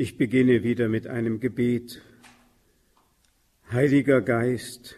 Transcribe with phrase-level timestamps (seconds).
[0.00, 2.00] Ich beginne wieder mit einem Gebet.
[3.72, 4.94] Heiliger Geist,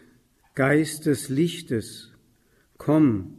[0.53, 2.11] Geist des Lichtes,
[2.77, 3.35] komm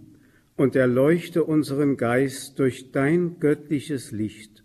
[0.57, 4.65] und erleuchte unseren Geist durch dein göttliches Licht.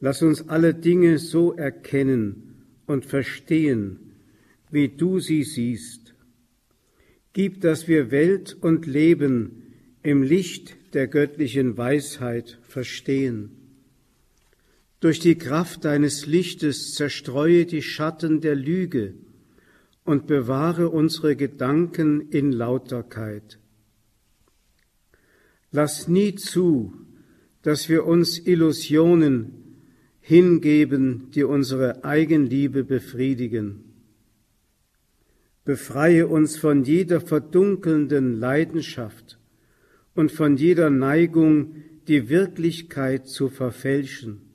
[0.00, 4.14] Lass uns alle Dinge so erkennen und verstehen,
[4.70, 6.14] wie du sie siehst.
[7.34, 9.64] Gib, dass wir Welt und Leben
[10.02, 13.57] im Licht der göttlichen Weisheit verstehen
[15.00, 19.14] durch die Kraft deines Lichtes zerstreue die Schatten der Lüge
[20.04, 23.58] und bewahre unsere Gedanken in Lauterkeit.
[25.70, 26.92] Lass nie zu,
[27.62, 29.52] dass wir uns Illusionen
[30.20, 33.84] hingeben, die unsere Eigenliebe befriedigen.
[35.64, 39.38] Befreie uns von jeder verdunkelnden Leidenschaft
[40.14, 41.76] und von jeder Neigung,
[42.08, 44.47] die Wirklichkeit zu verfälschen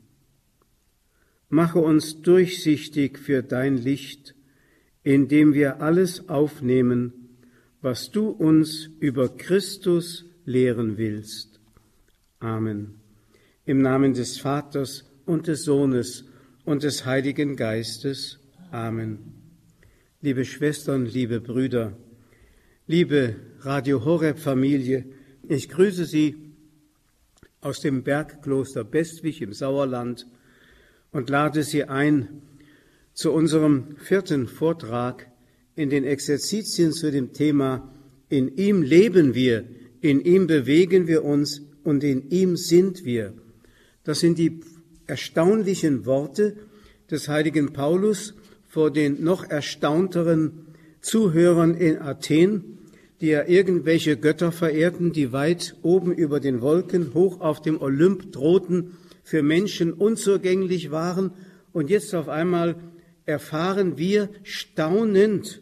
[1.54, 4.34] Mache uns durchsichtig für dein Licht,
[5.04, 7.14] indem wir alles aufnehmen,
[7.80, 11.60] was du uns über Christus lehren willst.
[12.40, 12.96] Amen.
[13.66, 16.26] Im Namen des Vaters und des Sohnes
[16.66, 18.40] und des Heiligen Geistes.
[18.72, 19.20] Amen.
[20.22, 21.96] Liebe Schwestern, liebe Brüder,
[22.88, 25.06] liebe Radio Horeb Familie,
[25.48, 26.36] ich grüße Sie
[27.62, 30.26] aus dem Bergkloster Bestwig im Sauerland
[31.14, 32.42] und lade Sie ein
[33.14, 35.28] zu unserem vierten Vortrag
[35.76, 37.94] in den Exerzitien zu dem Thema
[38.30, 39.64] In ihm leben wir,
[40.02, 43.34] in ihm bewegen wir uns und in ihm sind wir.
[44.04, 44.62] Das sind die
[45.06, 46.56] erstaunlichen Worte
[47.12, 48.34] des heiligen Paulus
[48.68, 50.66] vor den noch erstaunteren
[51.02, 52.80] Zuhörern in Athen,
[53.22, 58.32] die ja irgendwelche Götter verehrten, die weit oben über den Wolken hoch auf dem Olymp
[58.32, 61.32] drohten für Menschen unzugänglich waren.
[61.72, 62.76] Und jetzt auf einmal
[63.26, 65.62] erfahren wir staunend,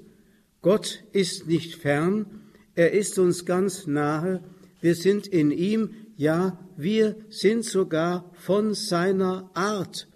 [0.61, 2.25] Gott ist nicht fern,
[2.75, 4.43] er ist uns ganz nahe,
[4.79, 10.07] wir sind in ihm, ja, wir sind sogar von seiner Art.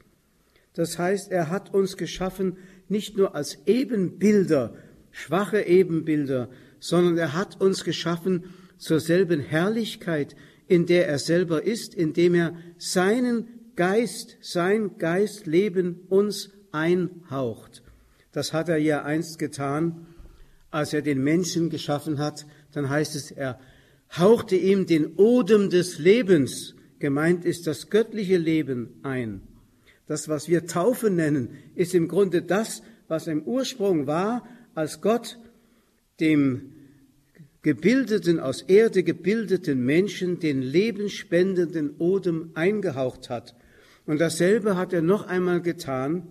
[0.74, 2.58] Das heißt, er hat uns geschaffen
[2.90, 4.76] nicht nur als Ebenbilder,
[5.12, 6.50] schwache Ebenbilder,
[6.80, 8.46] sondern er hat uns geschaffen
[8.78, 10.36] zur selben Herrlichkeit,
[10.68, 17.84] in der er selber ist, indem er seinen Geist, sein Geistleben uns einhaucht.
[18.32, 20.08] Das hat er ja einst getan,
[20.72, 22.46] als er den Menschen geschaffen hat.
[22.74, 23.60] Dann heißt es, er
[24.18, 29.42] hauchte ihm den Odem des Lebens, gemeint ist das göttliche Leben, ein.
[30.08, 35.40] Das, was wir Taufe nennen, ist im Grunde das, was im Ursprung war, als Gott
[36.20, 36.75] dem
[37.66, 43.56] gebildeten, aus Erde gebildeten Menschen den lebensspendenden Odem eingehaucht hat.
[44.06, 46.28] Und dasselbe hat er noch einmal getan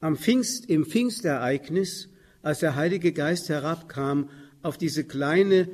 [0.00, 2.08] am Pfingst, im Pfingstereignis,
[2.40, 4.30] als der Heilige Geist herabkam
[4.62, 5.68] auf diese kleine,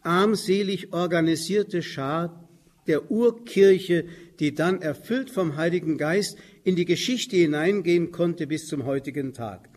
[0.00, 2.48] armselig organisierte Schar
[2.88, 4.06] der Urkirche,
[4.40, 9.68] die dann erfüllt vom Heiligen Geist in die Geschichte hineingehen konnte bis zum heutigen Tag.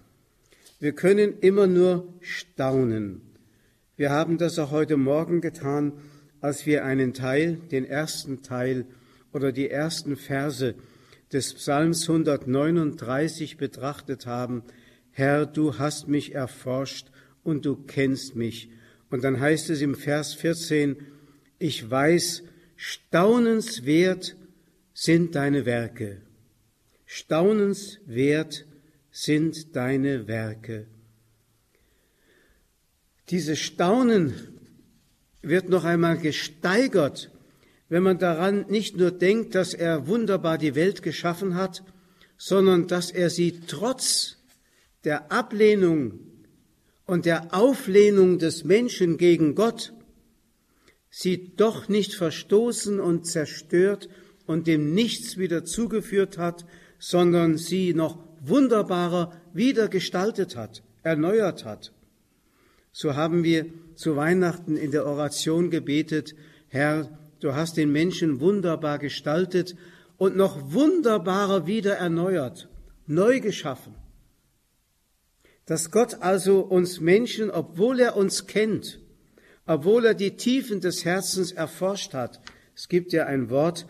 [0.79, 3.34] Wir können immer nur staunen.
[3.97, 5.93] Wir haben das auch heute Morgen getan,
[6.41, 8.85] als wir einen Teil, den ersten Teil
[9.31, 10.75] oder die ersten Verse
[11.31, 14.63] des Psalms 139 betrachtet haben.
[15.11, 17.07] Herr, du hast mich erforscht
[17.41, 18.69] und du kennst mich.
[19.09, 20.97] Und dann heißt es im Vers 14,
[21.57, 22.43] ich weiß,
[22.75, 24.35] staunenswert
[24.93, 26.21] sind deine Werke.
[27.05, 28.65] Staunenswert
[29.09, 30.87] sind deine Werke.
[33.29, 34.33] Dieses Staunen
[35.41, 37.31] wird noch einmal gesteigert,
[37.89, 41.83] wenn man daran nicht nur denkt, dass er wunderbar die Welt geschaffen hat,
[42.37, 44.37] sondern dass er sie trotz
[45.03, 46.19] der Ablehnung
[47.05, 49.93] und der Auflehnung des Menschen gegen Gott
[51.09, 54.09] sie doch nicht verstoßen und zerstört
[54.45, 56.65] und dem nichts wieder zugeführt hat,
[56.99, 61.94] sondern sie noch wunderbarer wieder gestaltet hat, erneuert hat.
[62.97, 63.65] So haben wir
[63.95, 66.33] zu Weihnachten in der Oration gebetet,
[66.69, 67.09] Herr,
[67.41, 69.75] du hast den Menschen wunderbar gestaltet
[70.15, 72.69] und noch wunderbarer wieder erneuert,
[73.05, 73.95] neu geschaffen.
[75.65, 79.01] Dass Gott also uns Menschen, obwohl er uns kennt,
[79.65, 82.39] obwohl er die Tiefen des Herzens erforscht hat,
[82.77, 83.87] es gibt ja ein Wort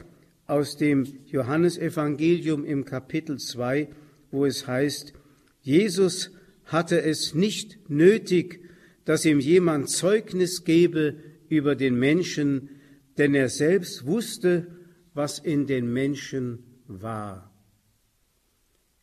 [0.47, 3.87] aus dem Johannesevangelium im Kapitel 2,
[4.31, 5.13] wo es heißt,
[5.61, 6.31] Jesus
[6.65, 8.64] hatte es nicht nötig,
[9.05, 11.15] dass ihm jemand Zeugnis gebe
[11.47, 12.69] über den Menschen,
[13.17, 14.67] denn er selbst wusste,
[15.13, 17.51] was in den Menschen war.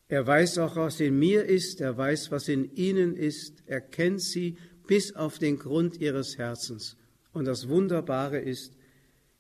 [0.09, 4.21] Er weiß auch, was in mir ist, er weiß, was in ihnen ist, er kennt
[4.21, 6.99] sie bis auf den Grund ihres Herzens.
[7.33, 8.77] Und das Wunderbare ist,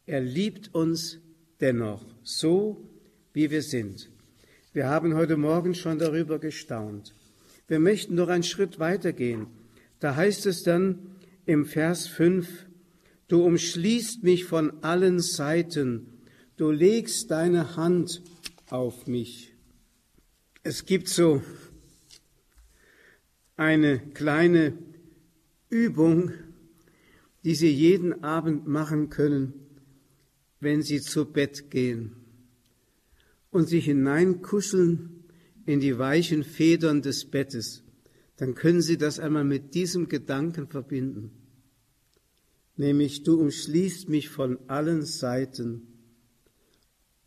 [0.06, 1.19] er liebt uns
[1.61, 2.88] dennoch, so
[3.35, 4.09] wie wir sind.
[4.73, 7.14] Wir haben heute Morgen schon darüber gestaunt.
[7.69, 9.49] Wir möchten noch einen Schritt weitergehen.
[10.02, 10.99] Da heißt es dann
[11.46, 12.66] im Vers 5,
[13.28, 16.08] du umschließt mich von allen Seiten,
[16.56, 18.20] du legst deine Hand
[18.66, 19.54] auf mich.
[20.64, 21.40] Es gibt so
[23.54, 24.76] eine kleine
[25.70, 26.32] Übung,
[27.44, 29.54] die Sie jeden Abend machen können,
[30.58, 32.16] wenn Sie zu Bett gehen
[33.50, 35.22] und sich hineinkuscheln
[35.64, 37.81] in die weichen Federn des Bettes,
[38.43, 41.31] dann können Sie das einmal mit diesem Gedanken verbinden.
[42.75, 45.87] Nämlich, du umschließt mich von allen Seiten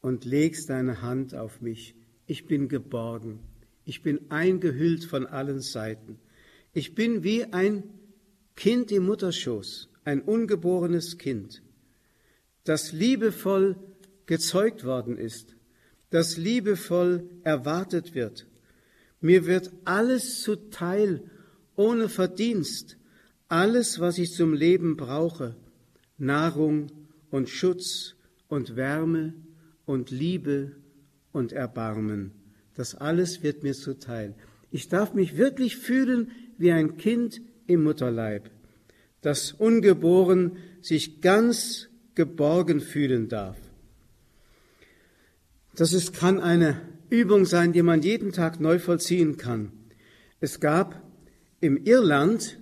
[0.02, 1.96] und legst deine Hand auf mich.
[2.26, 3.40] Ich bin geborgen.
[3.86, 6.20] Ich bin eingehüllt von allen Seiten.
[6.74, 7.84] Ich bin wie ein
[8.58, 11.64] Kind im Mutterschoß, ein ungeborenes Kind,
[12.66, 13.78] das liebevoll
[14.26, 15.56] gezeugt worden ist,
[16.10, 18.48] das liebevoll erwartet wird.
[19.25, 21.24] Mir wird alles zuteil
[21.75, 22.95] ohne Verdienst,
[23.48, 25.56] alles, was ich zum Leben brauche,
[26.19, 26.92] Nahrung
[27.31, 28.13] und Schutz
[28.50, 29.33] und Wärme
[29.88, 30.74] und Liebe
[31.31, 32.33] und Erbarmen.
[32.75, 34.36] Das alles wird mir zuteil.
[34.69, 36.30] Ich darf mich wirklich fühlen
[36.60, 38.51] wie ein Kind im Mutterleib,
[39.22, 43.57] das ungeboren sich ganz geborgen fühlen darf.
[45.74, 46.80] Das ist, kann eine
[47.10, 49.72] Übung sein, die man jeden Tag neu vollziehen kann.
[50.40, 51.02] Es gab
[51.62, 52.60] im Irland,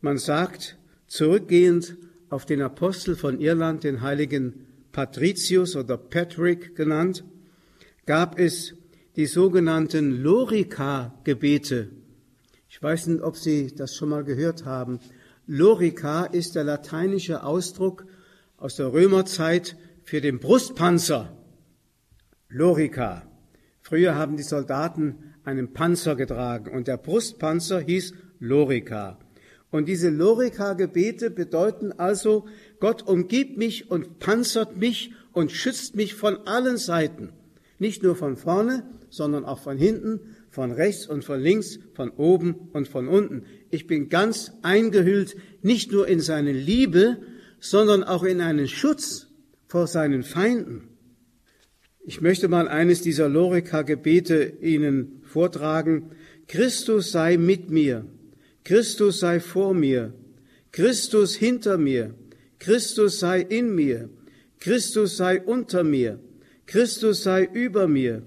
[0.00, 1.96] man sagt, zurückgehend
[2.30, 7.24] auf den Apostel von Irland, den heiligen Patricius oder Patrick genannt,
[8.06, 8.74] gab es
[9.16, 11.90] die sogenannten Lorica-Gebete.
[12.68, 15.00] Ich weiß nicht, ob Sie das schon mal gehört haben.
[15.46, 18.06] Lorica ist der lateinische Ausdruck
[18.56, 21.36] aus der Römerzeit für den Brustpanzer.
[22.48, 23.27] Lorica.
[23.88, 25.14] Früher haben die Soldaten
[25.44, 29.18] einen Panzer getragen und der Brustpanzer hieß Lorica.
[29.70, 32.44] Und diese Lorica-Gebete bedeuten also,
[32.80, 37.30] Gott umgibt mich und panzert mich und schützt mich von allen Seiten.
[37.78, 40.20] Nicht nur von vorne, sondern auch von hinten,
[40.50, 43.44] von rechts und von links, von oben und von unten.
[43.70, 47.22] Ich bin ganz eingehüllt, nicht nur in seine Liebe,
[47.58, 49.28] sondern auch in einen Schutz
[49.66, 50.87] vor seinen Feinden.
[52.08, 56.12] Ich möchte mal eines dieser Lorika-Gebete Ihnen vortragen.
[56.46, 58.06] Christus sei mit mir,
[58.64, 60.14] Christus sei vor mir,
[60.72, 62.14] Christus hinter mir,
[62.60, 64.08] Christus sei in mir,
[64.58, 66.18] Christus sei unter mir,
[66.64, 68.22] Christus sei über mir,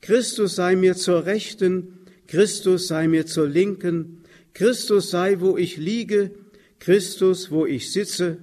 [0.00, 1.98] Christus sei mir zur Rechten,
[2.28, 4.22] Christus sei mir zur Linken,
[4.54, 6.30] Christus sei, wo ich liege,
[6.78, 8.38] Christus, wo ich sitze,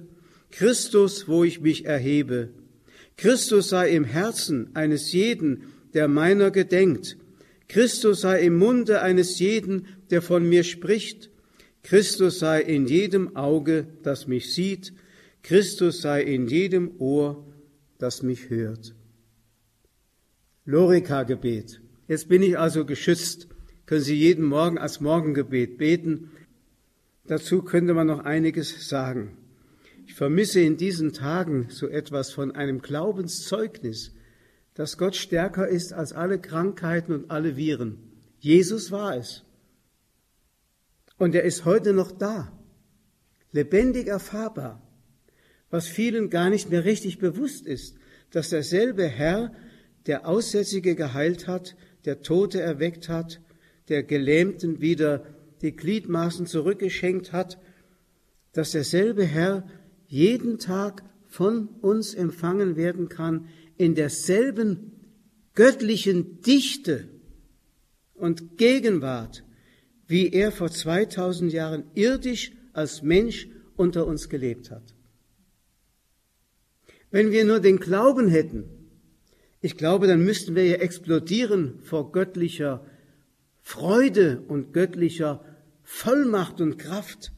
[0.52, 2.50] Christus, wo ich mich erhebe,
[3.16, 5.64] Christus sei im Herzen eines jeden,
[5.94, 7.16] der meiner gedenkt.
[7.68, 11.30] Christus sei im Munde eines jeden, der von mir spricht.
[11.82, 14.92] Christus sei in jedem Auge, das mich sieht.
[15.42, 17.44] Christus sei in jedem Ohr,
[17.98, 18.94] das mich hört.
[20.64, 21.80] Lorika-Gebet.
[22.08, 23.48] Jetzt bin ich also geschützt.
[23.86, 26.32] Können Sie jeden Morgen als Morgengebet beten.
[27.24, 29.36] Dazu könnte man noch einiges sagen.
[30.06, 34.14] Ich vermisse in diesen Tagen so etwas von einem Glaubenszeugnis,
[34.74, 37.98] dass Gott stärker ist als alle Krankheiten und alle Viren.
[38.38, 39.42] Jesus war es.
[41.18, 42.52] Und er ist heute noch da,
[43.50, 44.80] lebendig erfahrbar,
[45.70, 47.96] was vielen gar nicht mehr richtig bewusst ist,
[48.30, 49.52] dass derselbe Herr,
[50.06, 53.40] der Aussätzige geheilt hat, der Tote erweckt hat,
[53.88, 55.26] der Gelähmten wieder
[55.62, 57.58] die Gliedmaßen zurückgeschenkt hat,
[58.52, 59.66] dass derselbe Herr
[60.06, 64.92] jeden Tag von uns empfangen werden kann in derselben
[65.54, 67.08] göttlichen Dichte
[68.14, 69.44] und Gegenwart,
[70.06, 74.94] wie er vor 2000 Jahren irdisch als Mensch unter uns gelebt hat.
[77.10, 78.64] Wenn wir nur den Glauben hätten,
[79.60, 82.86] ich glaube, dann müssten wir ja explodieren vor göttlicher
[83.62, 85.44] Freude und göttlicher
[85.82, 87.32] Vollmacht und Kraft.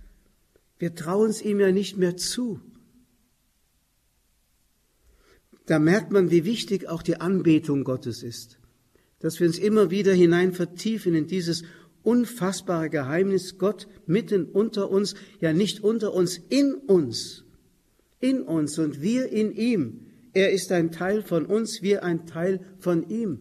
[0.79, 2.61] Wir trauen es ihm ja nicht mehr zu.
[5.67, 8.59] Da merkt man, wie wichtig auch die Anbetung Gottes ist.
[9.19, 11.63] Dass wir uns immer wieder hinein vertiefen in dieses
[12.03, 17.45] unfassbare Geheimnis Gott mitten unter uns, ja nicht unter uns, in uns.
[18.21, 20.07] In uns und wir in ihm.
[20.33, 23.41] Er ist ein Teil von uns, wir ein Teil von ihm.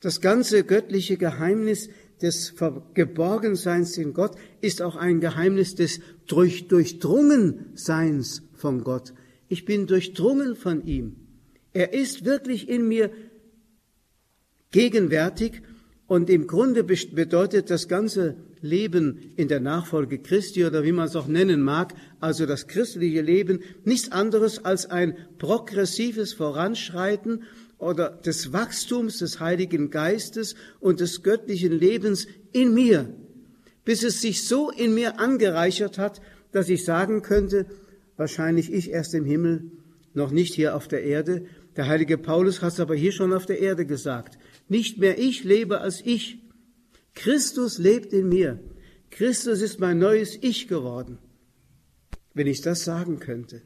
[0.00, 1.88] Das ganze göttliche Geheimnis
[2.22, 2.54] des
[2.94, 9.12] Geborgenseins in Gott ist auch ein Geheimnis des durch Durchdrungenseins von Gott.
[9.48, 11.16] Ich bin durchdrungen von ihm.
[11.72, 13.10] Er ist wirklich in mir
[14.70, 15.62] gegenwärtig
[16.06, 21.16] und im Grunde bedeutet das ganze Leben in der Nachfolge Christi oder wie man es
[21.16, 27.42] auch nennen mag, also das christliche Leben, nichts anderes als ein progressives Voranschreiten
[27.82, 33.12] oder des Wachstums des Heiligen Geistes und des göttlichen Lebens in mir,
[33.84, 36.22] bis es sich so in mir angereichert hat,
[36.52, 37.66] dass ich sagen könnte,
[38.16, 39.72] wahrscheinlich ich erst im Himmel,
[40.14, 41.46] noch nicht hier auf der Erde.
[41.76, 44.38] Der heilige Paulus hat es aber hier schon auf der Erde gesagt.
[44.68, 46.38] Nicht mehr ich lebe als ich.
[47.14, 48.60] Christus lebt in mir.
[49.10, 51.18] Christus ist mein neues Ich geworden.
[52.32, 53.62] Wenn ich das sagen könnte.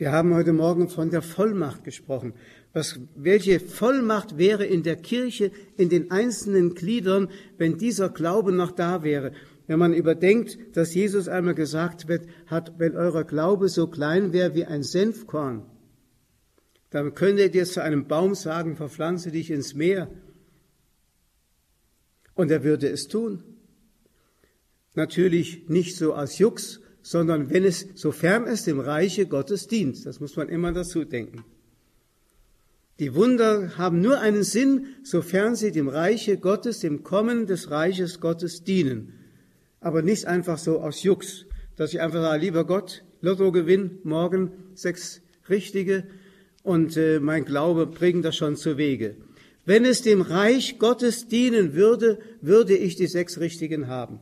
[0.00, 2.32] Wir haben heute Morgen von der Vollmacht gesprochen.
[2.72, 7.28] Was, welche Vollmacht wäre in der Kirche, in den einzelnen Gliedern,
[7.58, 9.32] wenn dieser Glaube noch da wäre?
[9.66, 14.54] Wenn man überdenkt, dass Jesus einmal gesagt wird, hat, wenn euer Glaube so klein wäre
[14.54, 15.66] wie ein Senfkorn,
[16.88, 20.08] dann könntet ihr zu einem Baum sagen, verpflanze dich ins Meer.
[22.32, 23.42] Und er würde es tun.
[24.94, 30.04] Natürlich nicht so als Jux, sondern wenn es, sofern es dem Reiche Gottes dient.
[30.06, 31.44] Das muss man immer dazu denken.
[32.98, 38.20] Die Wunder haben nur einen Sinn, sofern sie dem Reiche Gottes, dem Kommen des Reiches
[38.20, 39.14] Gottes dienen.
[39.80, 44.52] Aber nicht einfach so aus Jux, dass ich einfach sage, lieber Gott, Lotto gewinn, morgen
[44.74, 46.04] sechs richtige
[46.62, 49.16] und äh, mein Glaube bringt das schon zu Wege.
[49.64, 54.20] Wenn es dem Reich Gottes dienen würde, würde ich die sechs richtigen haben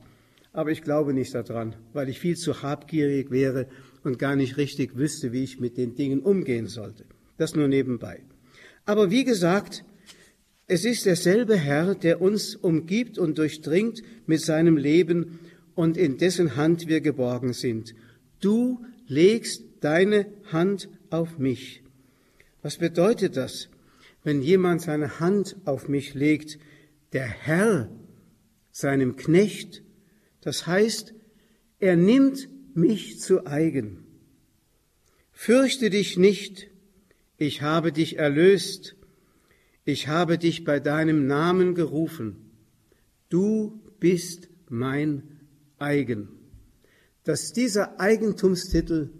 [0.59, 3.69] aber ich glaube nicht daran, weil ich viel zu habgierig wäre
[4.03, 7.05] und gar nicht richtig wüsste, wie ich mit den Dingen umgehen sollte.
[7.37, 8.25] Das nur nebenbei.
[8.85, 9.85] Aber wie gesagt,
[10.67, 15.39] es ist derselbe Herr, der uns umgibt und durchdringt mit seinem Leben
[15.77, 17.95] und in dessen Hand wir geborgen sind.
[18.41, 21.85] Du legst deine Hand auf mich.
[22.63, 23.69] Was bedeutet das,
[24.25, 26.59] wenn jemand seine Hand auf mich legt,
[27.13, 27.89] der Herr
[28.73, 29.85] seinem Knecht
[30.41, 31.15] das heißt,
[31.79, 34.05] er nimmt mich zu eigen.
[35.33, 36.69] Fürchte dich nicht,
[37.37, 38.97] ich habe dich erlöst,
[39.85, 42.51] ich habe dich bei deinem Namen gerufen,
[43.29, 45.23] du bist mein
[45.79, 46.29] eigen.
[47.25, 49.11] Dass dieser Eigentumstitel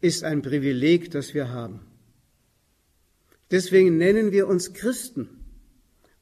[0.00, 1.80] ist ein Privileg, das wir haben.
[3.50, 5.28] Deswegen nennen wir uns Christen,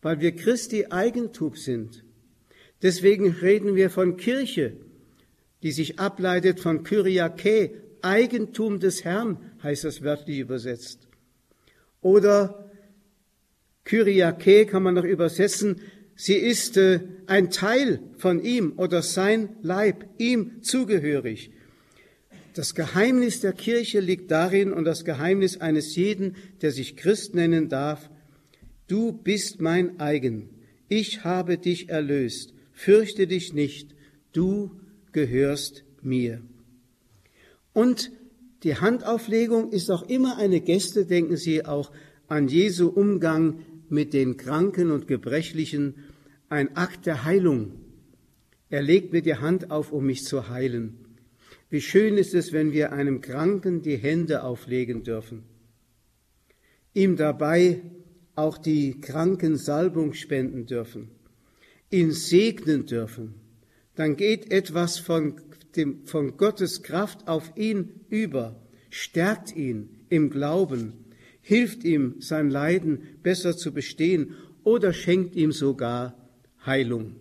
[0.03, 2.05] weil wir Christi Eigentum sind.
[2.83, 4.73] Deswegen reden wir von Kirche,
[5.63, 7.73] die sich ableitet von Kyriake,
[8.03, 11.07] Eigentum des Herrn, heißt das wörtlich übersetzt.
[12.01, 12.71] Oder
[13.85, 15.83] Kyriake kann man noch übersetzen,
[16.15, 21.51] sie ist äh, ein Teil von ihm oder sein Leib, ihm zugehörig.
[22.55, 27.69] Das Geheimnis der Kirche liegt darin und das Geheimnis eines jeden, der sich Christ nennen
[27.69, 28.09] darf,
[28.89, 30.49] du bist mein eigen,
[30.89, 33.95] ich habe dich erlöst fürchte dich nicht,
[34.33, 34.71] du
[35.13, 36.41] gehörst mir.
[37.75, 38.11] Und
[38.63, 41.93] die Handauflegung ist auch immer eine Geste, denken Sie auch
[42.27, 43.61] an Jesu Umgang
[43.91, 45.95] mit den Kranken und Gebrechlichen,
[46.49, 47.73] ein Akt der Heilung.
[48.71, 50.97] Er legt mir die Hand auf, um mich zu heilen.
[51.69, 55.43] Wie schön ist es, wenn wir einem Kranken die Hände auflegen dürfen,
[56.95, 57.83] ihm dabei
[58.37, 61.20] auch die Krankensalbung spenden dürfen
[61.91, 63.35] ihn segnen dürfen,
[63.95, 65.41] dann geht etwas von,
[65.77, 68.57] dem, von Gottes Kraft auf ihn über,
[68.91, 70.93] stärkt ihn im Glauben,
[71.43, 76.17] hilft ihm, sein Leiden besser zu bestehen oder schenkt ihm sogar
[76.65, 77.17] Heilung.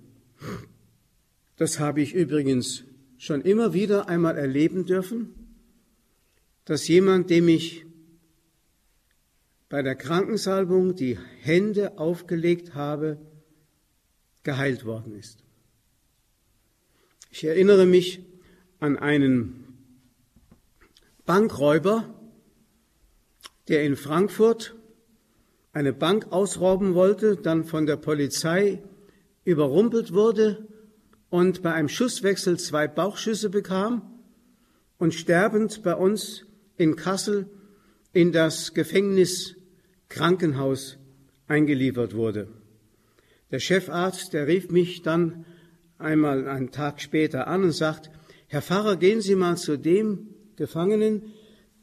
[1.58, 2.86] Das habe ich übrigens
[3.18, 5.34] schon immer wieder einmal erleben dürfen,
[6.66, 7.86] dass jemand, dem ich
[9.68, 13.20] bei der Krankensalbung die Hände aufgelegt habe,
[14.50, 15.44] geheilt worden ist.
[17.30, 18.26] Ich erinnere mich
[18.80, 19.78] an einen
[21.28, 22.12] Bankräuber,
[23.68, 24.76] der in Frankfurt
[25.72, 28.82] eine Bank ausrauben wollte, dann von der Polizei
[29.44, 30.68] überrumpelt wurde
[31.30, 34.02] und bei einem Schusswechsel zwei Bauchschüsse bekam
[34.98, 37.48] und sterbend bei uns in Kassel
[38.14, 39.58] in das Gefängnis
[40.08, 40.98] Krankenhaus
[41.48, 42.48] eingeliefert wurde.
[43.52, 45.46] Der Chefarzt, der rief mich dann
[45.98, 48.12] einmal einen Tag später an und sagt,
[48.48, 51.24] Herr Pfarrer, gehen Sie mal zu dem Gefangenen,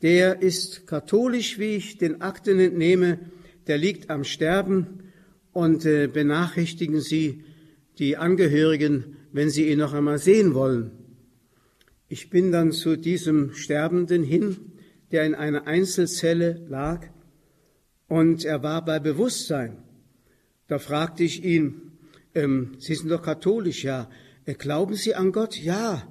[0.03, 3.19] der ist katholisch, wie ich den Akten entnehme,
[3.67, 5.05] der liegt am Sterben
[5.53, 7.45] und äh, benachrichtigen Sie
[7.99, 10.91] die Angehörigen, wenn Sie ihn noch einmal sehen wollen.
[12.09, 14.73] Ich bin dann zu diesem Sterbenden hin,
[15.11, 17.07] der in einer Einzelzelle lag,
[18.09, 19.86] und er war bei Bewusstsein.
[20.69, 21.93] Da fragte ich ihn,
[22.35, 24.11] ähm, Sie sind doch katholisch, ja.
[24.45, 25.57] Äh, glauben Sie an Gott?
[25.57, 26.07] Ja.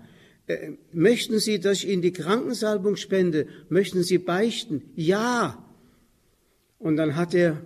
[0.47, 3.47] Äh, möchten Sie, dass ich Ihnen die Krankensalbung spende?
[3.69, 4.81] Möchten Sie beichten?
[4.95, 5.63] Ja.
[6.79, 7.65] Und dann hat er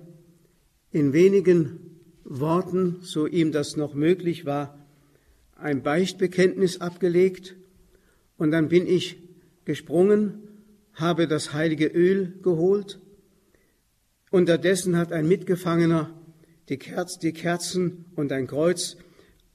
[0.92, 1.80] in wenigen
[2.24, 4.86] Worten, so ihm das noch möglich war,
[5.56, 7.56] ein Beichtbekenntnis abgelegt.
[8.38, 9.18] Und dann bin ich
[9.66, 10.48] gesprungen,
[10.94, 13.00] habe das heilige Öl geholt.
[14.32, 16.19] Unterdessen hat ein Mitgefangener
[16.70, 18.98] die, Kerz, die Kerzen und ein Kreuz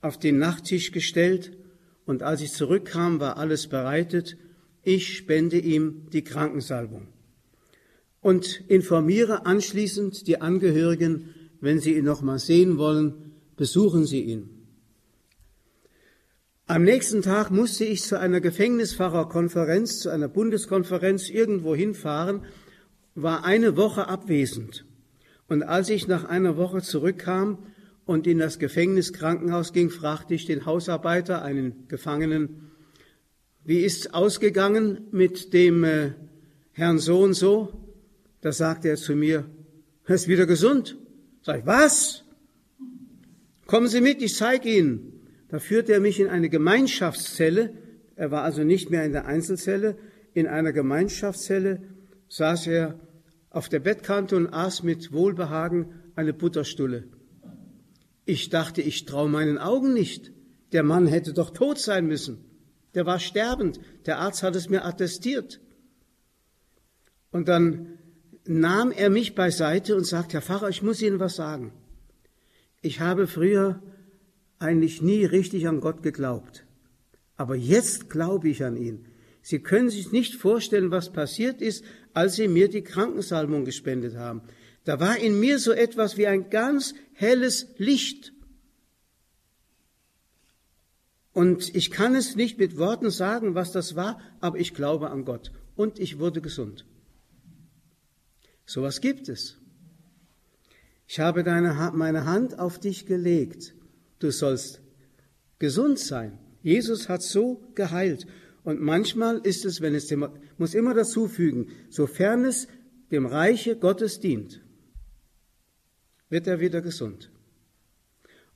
[0.00, 1.56] auf den Nachttisch gestellt
[2.04, 4.36] und als ich zurückkam, war alles bereitet.
[4.82, 7.08] Ich spende ihm die Krankensalbung
[8.20, 14.50] und informiere anschließend die Angehörigen, wenn sie ihn noch mal sehen wollen, besuchen sie ihn.
[16.66, 22.44] Am nächsten Tag musste ich zu einer Gefängnisfahrerkonferenz, zu einer Bundeskonferenz irgendwo hinfahren,
[23.14, 24.86] war eine Woche abwesend.
[25.48, 27.58] Und als ich nach einer Woche zurückkam
[28.06, 32.70] und in das Gefängniskrankenhaus ging, fragte ich den Hausarbeiter, einen Gefangenen,
[33.64, 36.12] wie ist ausgegangen mit dem äh,
[36.72, 37.72] Herrn so und so?
[38.42, 39.48] Da sagte er zu mir,
[40.04, 40.98] er ist wieder gesund.
[41.40, 42.24] Sag ich, was?
[43.66, 45.14] Kommen Sie mit, ich zeige Ihnen.
[45.48, 47.72] Da führte er mich in eine Gemeinschaftszelle.
[48.16, 49.96] Er war also nicht mehr in der Einzelzelle.
[50.34, 51.82] In einer Gemeinschaftszelle
[52.28, 52.98] saß er
[53.54, 57.04] auf der Bettkante und aß mit Wohlbehagen eine Butterstulle.
[58.24, 60.32] Ich dachte, ich traue meinen Augen nicht.
[60.72, 62.44] Der Mann hätte doch tot sein müssen.
[62.94, 63.78] Der war sterbend.
[64.06, 65.60] Der Arzt hat es mir attestiert.
[67.30, 67.98] Und dann
[68.44, 71.72] nahm er mich beiseite und sagte, Herr Pfarrer, ich muss Ihnen was sagen.
[72.82, 73.82] Ich habe früher
[74.58, 76.64] eigentlich nie richtig an Gott geglaubt.
[77.36, 79.06] Aber jetzt glaube ich an ihn.
[79.44, 84.40] Sie können sich nicht vorstellen, was passiert ist, als Sie mir die Krankensalbung gespendet haben.
[84.84, 88.32] Da war in mir so etwas wie ein ganz helles Licht.
[91.34, 95.26] Und ich kann es nicht mit Worten sagen, was das war, aber ich glaube an
[95.26, 95.52] Gott.
[95.76, 96.86] Und ich wurde gesund.
[98.64, 99.58] Sowas gibt es.
[101.06, 103.74] Ich habe deine, meine Hand auf dich gelegt.
[104.20, 104.80] Du sollst
[105.58, 106.38] gesund sein.
[106.62, 108.26] Jesus hat so geheilt.
[108.64, 110.26] Und manchmal ist es, wenn es dem,
[110.58, 112.66] muss immer dazu fügen, sofern es
[113.12, 114.62] dem Reiche Gottes dient,
[116.30, 117.30] wird er wieder gesund.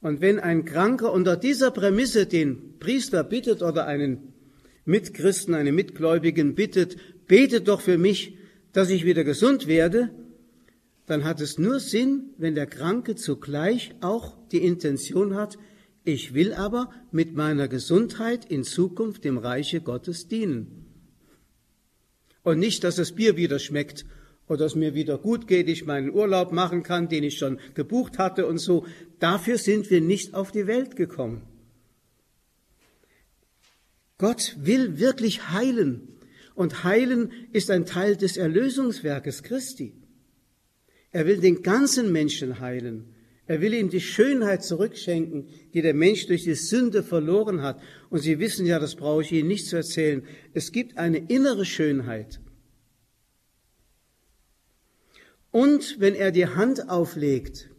[0.01, 4.33] Und wenn ein Kranker unter dieser Prämisse den Priester bittet oder einen
[4.85, 8.38] Mitchristen, einen Mitgläubigen bittet, betet doch für mich,
[8.73, 10.11] dass ich wieder gesund werde,
[11.07, 15.59] dann hat es nur Sinn, wenn der Kranke zugleich auch die Intention hat,
[16.09, 20.87] ich will aber mit meiner Gesundheit in Zukunft dem Reiche Gottes dienen.
[22.42, 24.07] Und nicht, dass das Bier wieder schmeckt
[24.49, 28.16] oder es mir wieder gut geht, ich meinen Urlaub machen kann, den ich schon gebucht
[28.16, 28.87] hatte und so.
[29.18, 31.42] Dafür sind wir nicht auf die Welt gekommen.
[34.16, 36.09] Gott will wirklich heilen.
[36.55, 39.92] Und heilen ist ein Teil des Erlösungswerkes Christi.
[41.12, 43.14] Er will den ganzen Menschen heilen.
[43.48, 47.80] Er will ihm die Schönheit zurückschenken, die der Mensch durch die Sünde verloren hat.
[48.11, 50.22] Und Sie wissen ja, das brauche ich Ihnen nicht zu erzählen.
[50.52, 52.40] Es gibt eine innere Schönheit.
[55.50, 57.70] Und wenn er die Hand auflegt,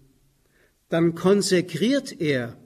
[0.90, 2.58] dann konsekriert er,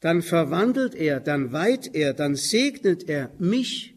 [0.00, 3.94] dann verwandelt er, dann weiht er, dann segnet er mich.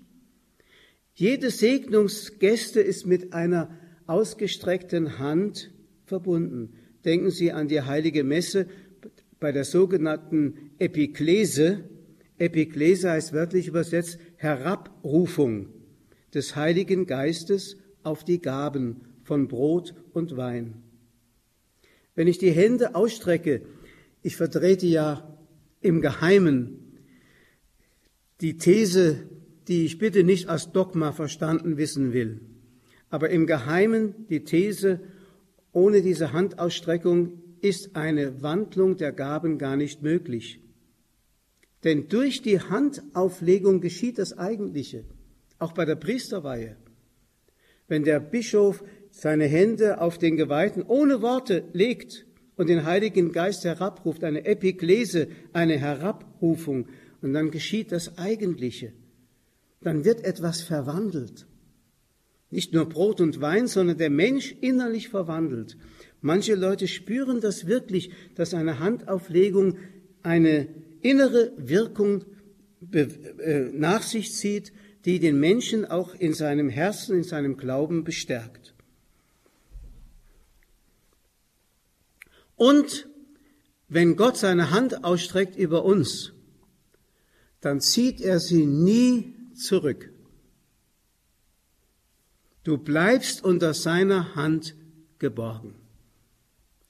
[1.15, 5.70] Jede Segnungsgäste ist mit einer ausgestreckten Hand
[6.11, 6.73] verbunden.
[7.05, 8.67] Denken Sie an die heilige Messe
[9.39, 11.85] bei der sogenannten Epiklese.
[12.37, 15.69] Epiklese heißt wörtlich übersetzt Herabrufung
[16.33, 20.83] des Heiligen Geistes auf die Gaben von Brot und Wein.
[22.13, 23.61] Wenn ich die Hände ausstrecke,
[24.21, 25.37] ich vertrete ja
[25.79, 26.97] im Geheimen
[28.41, 29.29] die These,
[29.69, 32.41] die ich bitte nicht als Dogma verstanden wissen will,
[33.09, 34.99] aber im Geheimen die These,
[35.73, 40.59] ohne diese Handausstreckung ist eine Wandlung der Gaben gar nicht möglich.
[41.83, 45.05] Denn durch die Handauflegung geschieht das Eigentliche,
[45.59, 46.75] auch bei der Priesterweihe.
[47.87, 53.63] Wenn der Bischof seine Hände auf den Geweihten ohne Worte legt und den Heiligen Geist
[53.65, 56.87] herabruft, eine Epiklese, eine Herabrufung,
[57.21, 58.93] und dann geschieht das Eigentliche,
[59.81, 61.45] dann wird etwas verwandelt.
[62.51, 65.77] Nicht nur Brot und Wein, sondern der Mensch innerlich verwandelt.
[66.21, 69.77] Manche Leute spüren das wirklich, dass eine Handauflegung
[70.21, 70.67] eine
[71.01, 72.25] innere Wirkung
[72.91, 73.07] äh,
[73.73, 74.71] nach sich zieht,
[75.05, 78.75] die den Menschen auch in seinem Herzen, in seinem Glauben bestärkt.
[82.55, 83.09] Und
[83.87, 86.33] wenn Gott seine Hand ausstreckt über uns,
[87.59, 90.10] dann zieht er sie nie zurück.
[92.63, 94.75] Du bleibst unter seiner Hand
[95.17, 95.73] geborgen.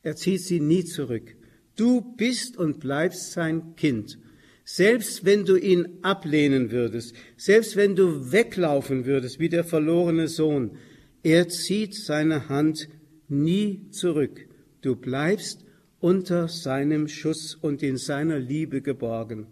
[0.04, 1.36] Er zieht sie nie zurück.
[1.76, 4.18] Du bist und bleibst sein Kind.
[4.66, 10.78] Selbst wenn du ihn ablehnen würdest, selbst wenn du weglaufen würdest wie der verlorene Sohn,
[11.24, 12.90] er zieht seine Hand
[13.30, 14.48] nie zurück.
[14.82, 15.66] Du bleibst
[16.00, 19.48] unter seinem Schuss und in seiner Liebe geborgen.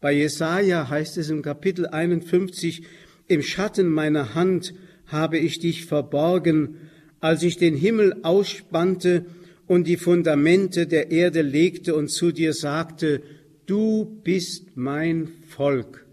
[0.00, 2.82] Bei Jesaja heißt es im Kapitel 51,
[3.26, 4.72] im Schatten meiner Hand
[5.08, 6.76] habe ich dich verborgen,
[7.20, 9.26] als ich den Himmel ausspannte
[9.66, 13.22] und die Fundamente der Erde legte und zu dir sagte,
[13.66, 16.06] du bist mein Volk.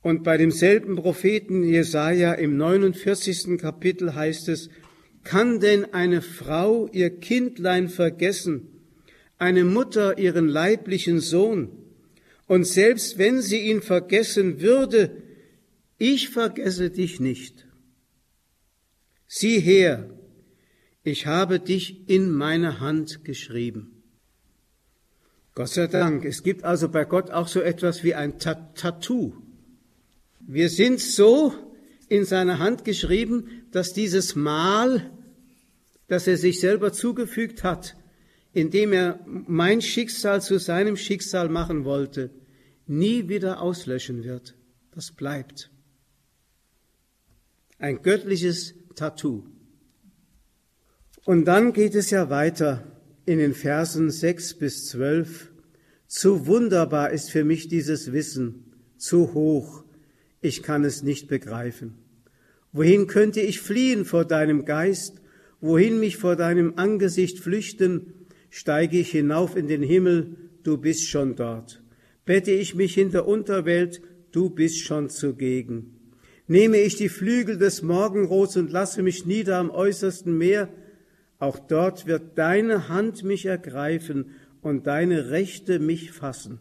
[0.00, 3.58] Und bei demselben Propheten Jesaja im 49.
[3.58, 4.70] Kapitel heißt es,
[5.24, 8.68] kann denn eine Frau ihr Kindlein vergessen,
[9.38, 11.70] eine Mutter ihren leiblichen Sohn?
[12.46, 15.10] Und selbst wenn sie ihn vergessen würde,
[15.98, 17.66] ich vergesse dich nicht.
[19.26, 20.08] Sieh her,
[21.02, 24.02] ich habe dich in meine Hand geschrieben.
[25.54, 29.34] Gott sei Dank, es gibt also bei Gott auch so etwas wie ein Tattoo.
[30.40, 31.52] Wir sind so
[32.08, 35.10] in seiner Hand geschrieben, dass dieses Mal,
[36.06, 37.96] das er sich selber zugefügt hat,
[38.52, 42.30] indem er mein Schicksal zu seinem Schicksal machen wollte,
[42.86, 44.54] nie wieder auslöschen wird.
[44.92, 45.70] Das bleibt.
[47.80, 49.44] Ein göttliches Tattoo.
[51.24, 52.82] Und dann geht es ja weiter
[53.24, 55.52] in den Versen sechs bis zwölf.
[56.08, 59.84] Zu wunderbar ist für mich dieses Wissen, zu hoch,
[60.40, 61.94] ich kann es nicht begreifen.
[62.72, 65.20] Wohin könnte ich fliehen vor deinem Geist?
[65.60, 68.26] Wohin mich vor deinem Angesicht flüchten?
[68.50, 71.80] Steige ich hinauf in den Himmel, du bist schon dort.
[72.24, 75.97] Bette ich mich in der Unterwelt, du bist schon zugegen.
[76.48, 80.70] Nehme ich die Flügel des Morgenrots und lasse mich nieder am äußersten Meer,
[81.38, 84.30] auch dort wird deine Hand mich ergreifen
[84.60, 86.58] und deine Rechte mich fassen.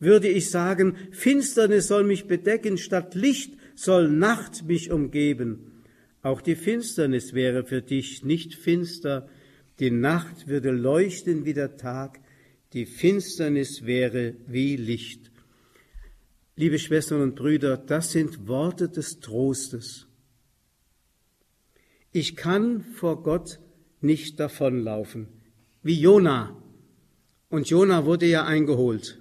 [0.00, 5.82] Würde ich sagen, Finsternis soll mich bedecken, statt Licht soll Nacht mich umgeben.
[6.22, 9.28] Auch die Finsternis wäre für dich nicht finster,
[9.80, 12.20] die Nacht würde leuchten wie der Tag,
[12.72, 15.27] die Finsternis wäre wie Licht.
[16.58, 20.08] Liebe Schwestern und Brüder, das sind Worte des Trostes.
[22.10, 23.60] Ich kann vor Gott
[24.00, 25.28] nicht davonlaufen.
[25.84, 26.60] Wie Jona.
[27.48, 29.20] Und Jona wurde ja eingeholt.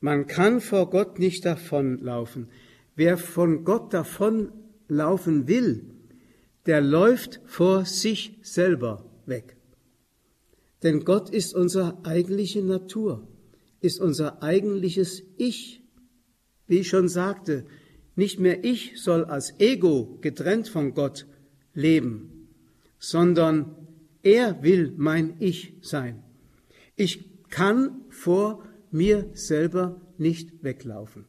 [0.00, 2.48] Man kann vor Gott nicht davonlaufen.
[2.96, 5.84] Wer von Gott davonlaufen will,
[6.66, 9.56] der läuft vor sich selber weg.
[10.82, 13.28] Denn Gott ist unsere eigentliche Natur,
[13.80, 15.82] ist unser eigentliches Ich.
[16.66, 17.66] Wie ich schon sagte,
[18.16, 21.26] nicht mehr ich soll als Ego getrennt von Gott
[21.74, 22.48] leben,
[22.98, 23.76] sondern
[24.22, 26.22] er will mein Ich sein.
[26.96, 31.26] Ich kann vor mir selber nicht weglaufen.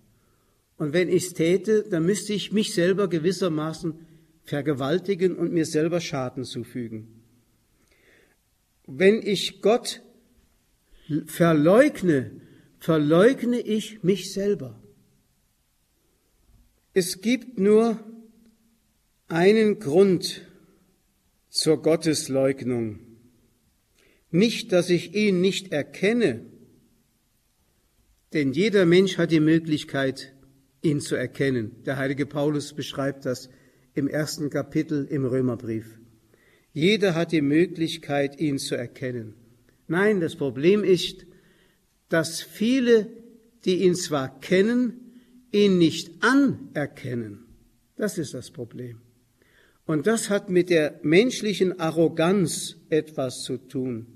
[0.77, 3.95] Und wenn ich es täte, dann müsste ich mich selber gewissermaßen
[4.43, 7.23] vergewaltigen und mir selber Schaden zufügen.
[8.85, 10.01] Wenn ich Gott
[11.25, 12.31] verleugne,
[12.79, 14.81] verleugne ich mich selber.
[16.93, 17.99] Es gibt nur
[19.27, 20.47] einen Grund,
[21.57, 22.99] zur Gottesleugnung.
[24.29, 26.45] Nicht, dass ich ihn nicht erkenne,
[28.33, 30.33] denn jeder Mensch hat die Möglichkeit,
[30.81, 31.83] ihn zu erkennen.
[31.85, 33.49] Der heilige Paulus beschreibt das
[33.95, 35.99] im ersten Kapitel im Römerbrief.
[36.73, 39.33] Jeder hat die Möglichkeit, ihn zu erkennen.
[39.87, 41.25] Nein, das Problem ist,
[42.09, 43.09] dass viele,
[43.65, 45.21] die ihn zwar kennen,
[45.51, 47.45] ihn nicht anerkennen.
[47.95, 48.99] Das ist das Problem.
[49.85, 54.07] Und das hat mit der menschlichen Arroganz etwas zu tun.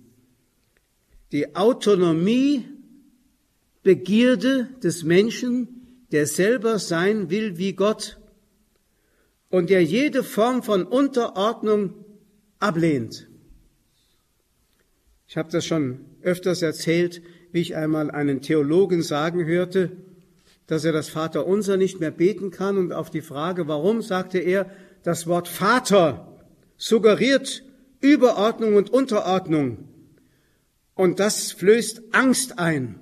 [1.32, 2.66] Die Autonomie,
[3.84, 8.20] Begierde des Menschen, der selber sein will wie Gott
[9.50, 11.94] und der jede Form von Unterordnung
[12.60, 13.31] ablehnt.
[15.32, 17.22] Ich habe das schon öfters erzählt,
[17.54, 19.94] wie ich einmal einen Theologen sagen hörte,
[20.68, 24.70] dass er das Vaterunser nicht mehr beten kann und auf die Frage, warum, sagte er,
[25.04, 26.38] das Wort Vater
[26.76, 27.64] suggeriert
[28.02, 29.88] Überordnung und Unterordnung
[30.96, 33.00] und das flößt Angst ein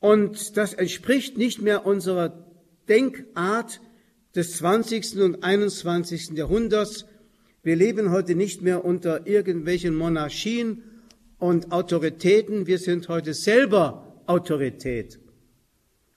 [0.00, 2.42] und das entspricht nicht mehr unserer
[2.88, 3.82] Denkart
[4.34, 5.18] des 20.
[5.20, 6.30] und 21.
[6.30, 7.04] Jahrhunderts.
[7.62, 10.84] Wir leben heute nicht mehr unter irgendwelchen Monarchien
[11.38, 12.66] und Autoritäten.
[12.66, 15.18] Wir sind heute selber Autorität.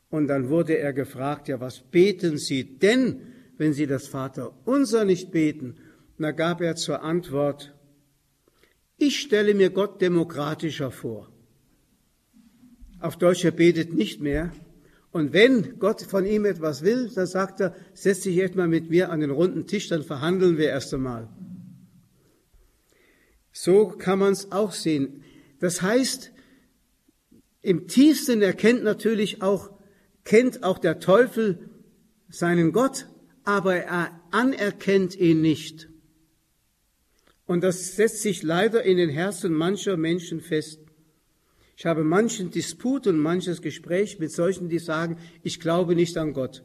[0.09, 3.21] Und dann wurde er gefragt, ja, was beten Sie denn,
[3.57, 5.75] wenn Sie das Vaterunser nicht beten?
[6.17, 7.73] Und da gab er zur Antwort,
[8.97, 11.29] ich stelle mir Gott demokratischer vor.
[12.99, 14.51] Auf Deutsch, er betet nicht mehr.
[15.11, 18.89] Und wenn Gott von ihm etwas will, dann sagt er, setz dich jetzt mal mit
[18.89, 21.29] mir an den runden Tisch, dann verhandeln wir erst einmal.
[23.59, 25.23] So kann man es auch sehen.
[25.59, 26.31] Das heißt,
[27.63, 29.71] im tiefsten erkennt natürlich auch,
[30.23, 31.67] kennt auch der Teufel
[32.29, 33.07] seinen Gott,
[33.45, 35.89] aber er anerkennt ihn nicht.
[37.47, 40.79] Und das setzt sich leider in den Herzen mancher Menschen fest.
[41.75, 46.33] Ich habe manchen Disput und manches Gespräch mit solchen, die sagen, ich glaube nicht an
[46.33, 46.63] Gott.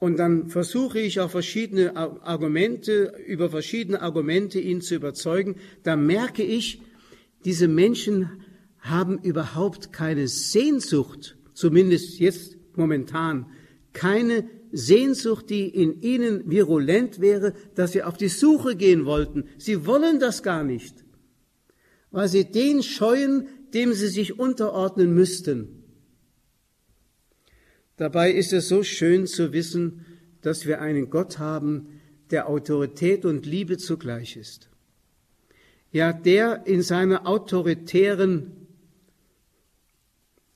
[0.00, 5.56] Und dann versuche ich auf verschiedene Argumente, über verschiedene Argumente ihn zu überzeugen.
[5.82, 6.80] Da merke ich,
[7.44, 8.30] diese Menschen
[8.78, 13.46] haben überhaupt keine Sehnsucht, zumindest jetzt momentan,
[13.92, 19.44] keine Sehnsucht, die in ihnen virulent wäre, dass sie auf die Suche gehen wollten.
[19.58, 21.04] Sie wollen das gar nicht,
[22.10, 25.79] weil sie den scheuen, dem sie sich unterordnen müssten.
[28.00, 30.06] Dabei ist es so schön zu wissen,
[30.40, 34.70] dass wir einen Gott haben, der Autorität und Liebe zugleich ist.
[35.92, 38.52] Ja, der in seiner autoritären,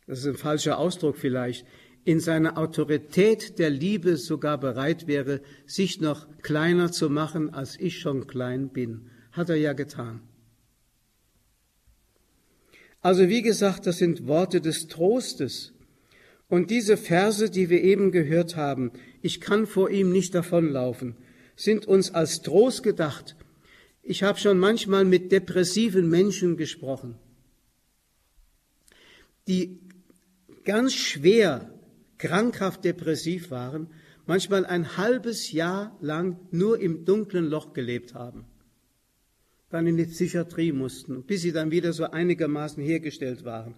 [0.07, 1.67] das ist ein falscher Ausdruck vielleicht,
[2.05, 7.99] in seiner Autorität der Liebe sogar bereit wäre, sich noch kleiner zu machen, als ich
[7.99, 9.11] schon klein bin.
[9.33, 10.23] Hat er ja getan.
[13.03, 15.74] Also wie gesagt, das sind Worte des Trostes.
[16.49, 21.17] Und diese Verse, die wir eben gehört haben, ich kann vor ihm nicht davonlaufen,
[21.57, 23.37] sind uns als Trost gedacht.
[24.03, 27.17] Ich habe schon manchmal mit depressiven Menschen gesprochen,
[29.49, 29.81] die
[30.65, 31.71] ganz schwer
[32.19, 33.89] krankhaft depressiv waren,
[34.27, 38.45] manchmal ein halbes Jahr lang nur im dunklen Loch gelebt haben,
[39.71, 43.75] dann in die Psychiatrie mussten, bis sie dann wieder so einigermaßen hergestellt waren.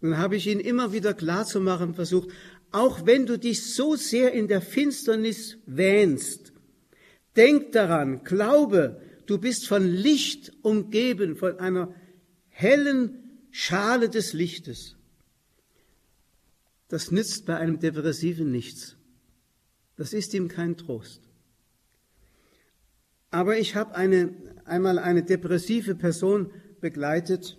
[0.00, 2.28] Und dann habe ich ihnen immer wieder klarzumachen versucht,
[2.70, 6.52] auch wenn du dich so sehr in der Finsternis wähnst,
[7.36, 11.94] denk daran, glaube, du bist von Licht umgeben, von einer
[12.48, 14.98] hellen Schale des Lichtes
[16.88, 18.96] das nützt bei einem Depressiven nichts.
[19.96, 21.22] Das ist ihm kein Trost.
[23.30, 24.34] Aber ich habe eine,
[24.64, 27.58] einmal eine depressive Person begleitet,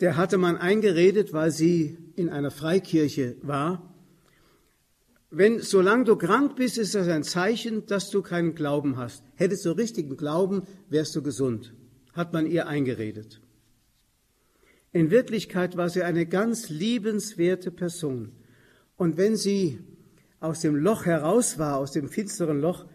[0.00, 3.94] der hatte man eingeredet, weil sie in einer Freikirche war.
[5.30, 9.24] Wenn, solange du krank bist, ist das ein Zeichen, dass du keinen Glauben hast.
[9.34, 11.74] Hättest du richtigen Glauben, wärst du gesund.
[12.12, 13.40] Hat man ihr eingeredet.
[14.92, 18.32] In Wirklichkeit war sie eine ganz liebenswerte Person.
[18.96, 19.78] Und wenn sie
[20.40, 22.86] aus dem Loch heraus war, aus dem finsteren Loch,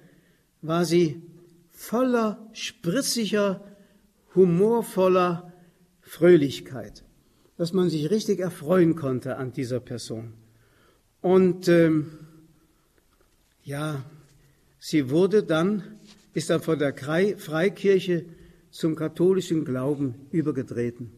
[0.62, 1.22] war sie
[1.70, 3.64] voller spritziger,
[4.36, 5.51] humorvoller
[6.12, 7.04] Fröhlichkeit,
[7.56, 10.34] dass man sich richtig erfreuen konnte an dieser Person.
[11.22, 12.12] Und ähm,
[13.64, 14.04] ja,
[14.78, 16.02] sie wurde dann,
[16.34, 18.26] ist dann von der Freikirche
[18.72, 21.14] zum katholischen Glauben übergetreten.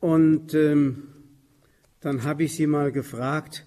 [0.00, 1.04] Und ähm,
[2.00, 3.64] dann habe ich sie mal gefragt,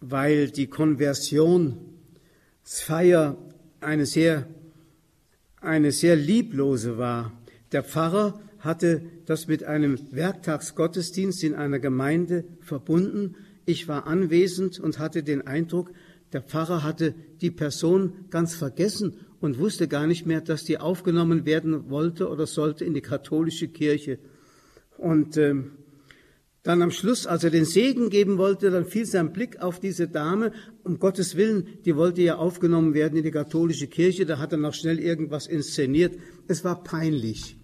[0.00, 3.36] weil die Konversionsfeier
[3.80, 4.46] eine sehr,
[5.60, 7.38] eine sehr lieblose war.
[7.70, 13.36] Der Pfarrer hatte das mit einem Werktagsgottesdienst in einer Gemeinde verbunden.
[13.66, 15.92] Ich war anwesend und hatte den Eindruck,
[16.32, 21.44] der Pfarrer hatte die Person ganz vergessen und wusste gar nicht mehr, dass die aufgenommen
[21.44, 24.18] werden wollte oder sollte in die katholische Kirche.
[24.96, 25.54] Und äh,
[26.62, 30.08] dann am Schluss, als er den Segen geben wollte, dann fiel sein Blick auf diese
[30.08, 30.52] Dame.
[30.84, 34.26] Um Gottes Willen, die wollte ja aufgenommen werden in die katholische Kirche.
[34.26, 36.18] Da hat er noch schnell irgendwas inszeniert.
[36.48, 37.56] Es war peinlich.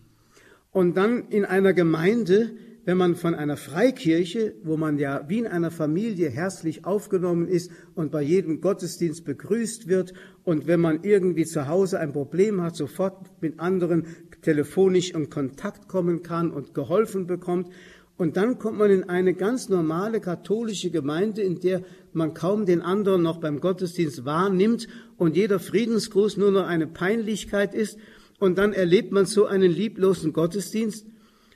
[0.77, 2.51] Und dann in einer Gemeinde,
[2.85, 7.71] wenn man von einer Freikirche, wo man ja wie in einer Familie herzlich aufgenommen ist
[7.95, 10.13] und bei jedem Gottesdienst begrüßt wird
[10.45, 14.05] und wenn man irgendwie zu Hause ein Problem hat, sofort mit anderen
[14.43, 17.71] telefonisch in Kontakt kommen kann und geholfen bekommt.
[18.19, 22.83] Und dann kommt man in eine ganz normale katholische Gemeinde, in der man kaum den
[22.83, 27.99] anderen noch beim Gottesdienst wahrnimmt und jeder Friedensgruß nur noch eine Peinlichkeit ist.
[28.39, 31.07] Und dann erlebt man so einen lieblosen Gottesdienst.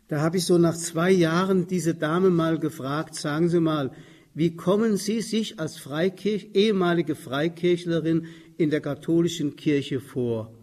[0.09, 3.93] Da habe ich so nach zwei Jahren diese Dame mal gefragt, sagen Sie mal,
[4.35, 10.55] wie kommen Sie sich als Freikirch, ehemalige Freikirchlerin in der katholischen Kirche vor?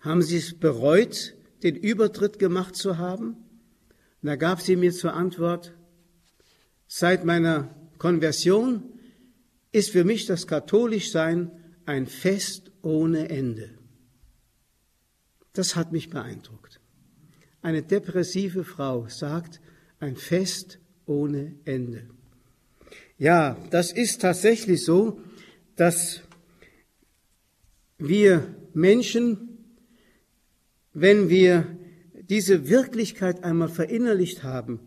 [0.00, 3.36] Haben Sie es bereut, den Übertritt gemacht zu haben?
[4.22, 5.72] Und da gab sie mir zur Antwort,
[6.86, 8.84] seit meiner Konversion
[9.72, 11.50] ist für mich das Katholischsein
[11.86, 13.70] ein Fest ohne Ende.
[15.52, 16.80] Das hat mich beeindruckt.
[17.60, 19.60] Eine depressive Frau sagt,
[20.00, 22.08] ein Fest ohne Ende.
[23.18, 25.20] Ja, das ist tatsächlich so,
[25.76, 26.22] dass
[27.98, 29.58] wir Menschen,
[30.92, 31.78] wenn wir
[32.28, 34.80] diese Wirklichkeit einmal verinnerlicht haben,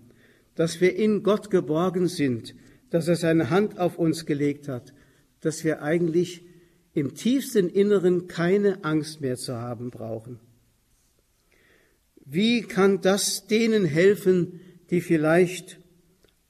[0.55, 2.55] dass wir in Gott geborgen sind,
[2.89, 4.93] dass er seine Hand auf uns gelegt hat,
[5.41, 6.45] dass wir eigentlich
[6.93, 10.39] im tiefsten Inneren keine Angst mehr zu haben brauchen.
[12.25, 14.59] Wie kann das denen helfen,
[14.89, 15.79] die vielleicht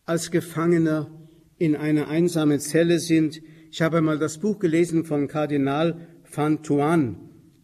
[0.05, 1.11] als Gefangener
[1.57, 3.41] in einer einsamen Zelle sind?
[3.71, 7.17] Ich habe einmal das Buch gelesen von Kardinal Van Thuan,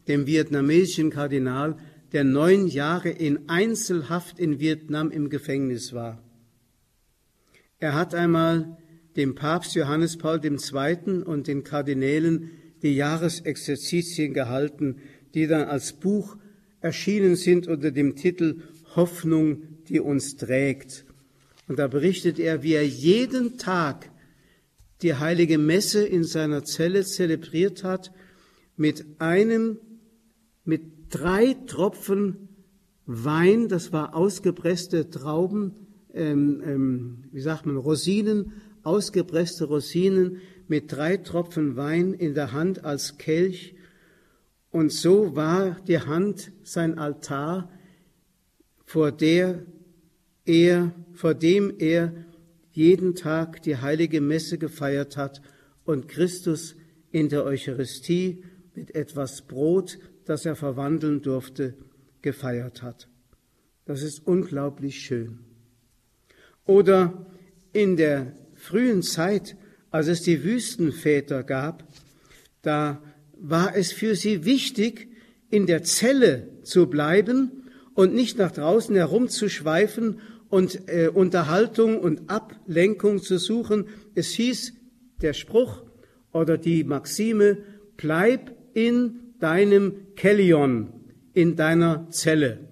[0.10, 1.78] dem vietnamesischen Kardinal,
[2.12, 6.22] der neun Jahre in Einzelhaft in Vietnam im Gefängnis war.
[7.80, 8.78] Er hat einmal
[9.16, 11.24] dem Papst Johannes Paul II.
[11.24, 12.52] und den Kardinälen
[12.84, 14.98] die Jahresexerzitien gehalten,
[15.34, 16.36] die dann als Buch
[16.82, 18.62] erschienen sind unter dem Titel
[18.96, 21.06] Hoffnung, die uns trägt.
[21.68, 24.12] Und da berichtet er, wie er jeden Tag
[25.02, 28.12] die heilige Messe in seiner Zelle zelebriert hat
[28.76, 29.80] mit einem,
[30.64, 32.50] mit drei Tropfen
[33.06, 35.74] Wein, das war ausgepresste Trauben,
[36.14, 42.86] ähm, ähm, wie sagt man, Rosinen, ausgepresste Rosinen mit drei Tropfen Wein in der Hand
[42.86, 43.76] als Kelch.
[44.72, 47.70] Und so war die Hand sein Altar,
[48.86, 49.66] vor der
[50.46, 52.14] er, vor dem er
[52.72, 55.42] jeden Tag die heilige Messe gefeiert hat
[55.84, 56.76] und Christus
[57.12, 61.76] in der Eucharistie mit etwas Brot das er verwandeln durfte,
[62.22, 63.10] gefeiert hat.
[63.86, 65.40] Das ist unglaublich schön.
[66.66, 67.26] Oder
[67.74, 69.58] in der frühen Zeit,
[69.90, 71.84] als es die Wüstenväter gab,
[72.62, 73.02] da
[73.42, 75.10] war es für sie wichtig,
[75.50, 83.22] in der Zelle zu bleiben und nicht nach draußen herumzuschweifen und äh, Unterhaltung und Ablenkung
[83.22, 83.88] zu suchen.
[84.16, 84.74] Es hieß
[85.22, 85.84] der Spruch
[86.32, 87.58] oder die Maxime,
[87.98, 90.94] bleib in deinem Kellion,
[91.34, 92.70] in deiner Zelle.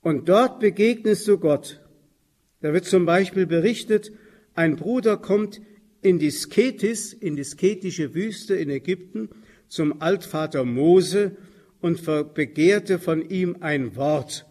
[0.00, 1.80] Und dort begegnest du Gott.
[2.60, 4.12] Da wird zum Beispiel berichtet,
[4.54, 5.60] ein Bruder kommt
[6.00, 9.30] in die Sketis, in die sketische Wüste in Ägypten,
[9.68, 11.36] zum Altvater Mose
[11.80, 14.46] und begehrte von ihm ein Wort.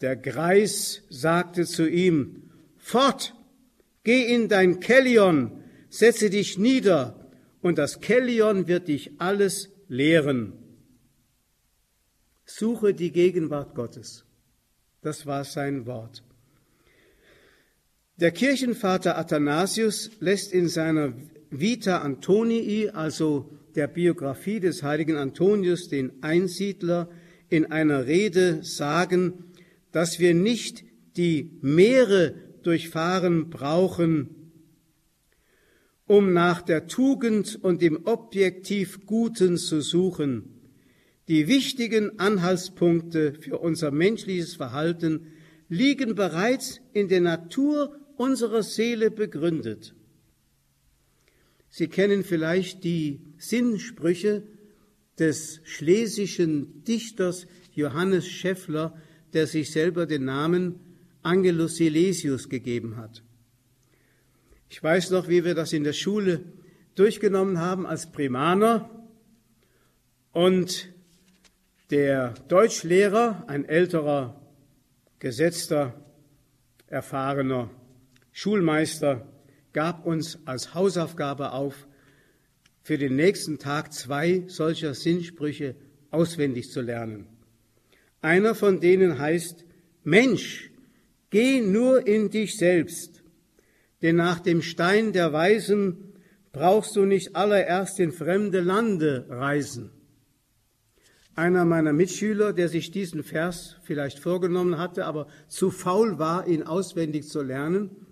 [0.00, 3.34] Der Greis sagte zu ihm, Fort,
[4.04, 7.30] geh in dein Kellion, setze dich nieder,
[7.60, 10.54] und das Kellion wird dich alles lehren.
[12.46, 14.24] Suche die Gegenwart Gottes.
[15.02, 16.22] Das war sein Wort.
[18.16, 21.14] Der Kirchenvater Athanasius lässt in seiner
[21.50, 27.08] Vita Antonii, also der Biografie des heiligen Antonius, den Einsiedler,
[27.48, 29.44] in einer Rede sagen,
[29.92, 30.84] dass wir nicht
[31.16, 34.52] die Meere durchfahren brauchen,
[36.06, 40.60] um nach der Tugend und dem objektiv Guten zu suchen.
[41.28, 45.26] Die wichtigen Anhaltspunkte für unser menschliches Verhalten
[45.68, 49.94] liegen bereits in der Natur unserer Seele begründet.
[51.68, 54.42] Sie kennen vielleicht die Sinnsprüche
[55.18, 58.94] des schlesischen Dichters Johannes Scheffler,
[59.32, 60.78] der sich selber den Namen
[61.22, 63.22] Angelus Silesius gegeben hat.
[64.68, 66.44] Ich weiß noch, wie wir das in der Schule
[66.94, 68.90] durchgenommen haben als Primaner.
[70.32, 70.92] Und
[71.90, 74.40] der Deutschlehrer, ein älterer,
[75.18, 75.94] gesetzter,
[76.86, 77.70] erfahrener
[78.32, 79.26] Schulmeister,
[79.72, 81.86] gab uns als Hausaufgabe auf,
[82.82, 85.76] für den nächsten Tag zwei solcher Sinnsprüche
[86.10, 87.26] auswendig zu lernen.
[88.20, 89.64] Einer von denen heißt,
[90.02, 90.70] Mensch,
[91.30, 93.20] geh nur in dich selbst
[94.02, 96.14] denn nach dem Stein der Weisen
[96.52, 99.90] brauchst du nicht allererst in fremde Lande reisen.
[101.34, 106.64] Einer meiner Mitschüler, der sich diesen Vers vielleicht vorgenommen hatte, aber zu faul war, ihn
[106.64, 108.06] auswendig zu lernen,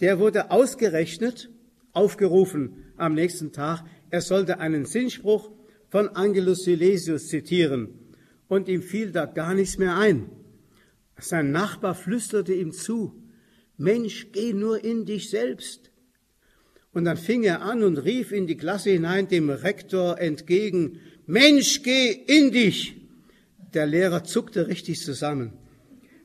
[0.00, 1.50] der wurde ausgerechnet,
[1.92, 3.84] aufgerufen am nächsten Tag,
[4.14, 5.50] er sollte einen Sinnspruch
[5.88, 7.88] von Angelus Silesius zitieren.
[8.46, 10.30] Und ihm fiel da gar nichts mehr ein.
[11.18, 13.20] Sein Nachbar flüsterte ihm zu,
[13.76, 15.90] Mensch, geh nur in dich selbst.
[16.92, 21.82] Und dann fing er an und rief in die Klasse hinein dem Rektor entgegen, Mensch,
[21.82, 22.94] geh in dich.
[23.74, 25.54] Der Lehrer zuckte richtig zusammen.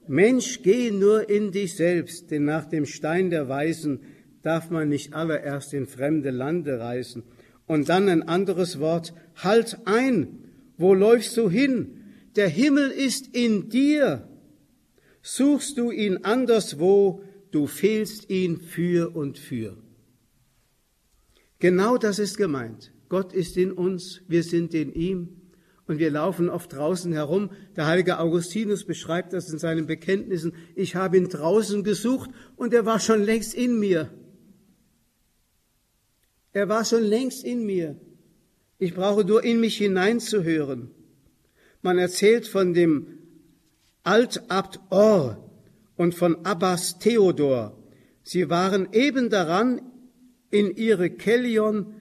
[0.07, 4.01] Mensch, geh nur in dich selbst, denn nach dem Stein der Weisen
[4.43, 7.23] darf man nicht allererst in fremde Lande reisen.
[7.69, 10.39] Und dann ein anderes Wort, halt ein,
[10.77, 11.99] wo läufst du hin?
[12.35, 14.27] Der Himmel ist in dir.
[15.21, 19.77] Suchst du ihn anderswo, du fehlst ihn für und für.
[21.59, 22.91] Genau das ist gemeint.
[23.07, 25.29] Gott ist in uns, wir sind in ihm
[25.85, 27.51] und wir laufen oft draußen herum.
[27.75, 30.53] Der heilige Augustinus beschreibt das in seinen Bekenntnissen.
[30.73, 34.09] Ich habe ihn draußen gesucht und er war schon längst in mir.
[36.51, 37.95] Er war schon längst in mir.
[38.77, 40.91] Ich brauche nur in mich hineinzuhören.
[41.81, 43.07] Man erzählt von dem
[44.03, 45.49] Altabt Or
[45.95, 47.77] und von Abbas Theodor.
[48.23, 49.81] Sie waren eben daran,
[50.49, 51.95] in ihre Kellion